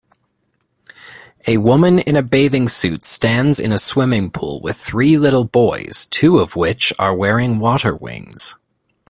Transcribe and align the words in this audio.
A 1.45 1.57
woman 1.57 1.99
in 1.99 2.15
a 2.15 2.23
bathing 2.23 2.67
suit 2.67 3.05
stands 3.05 3.59
in 3.59 3.71
a 3.71 3.77
swimming 3.77 4.31
pool 4.31 4.59
with 4.59 4.75
three 4.75 5.15
little 5.15 5.43
boys 5.45 6.07
two 6.09 6.39
of 6.39 6.55
which 6.55 6.91
are 6.97 7.15
wearing 7.15 7.59
water 7.59 7.95
wings 7.95 8.55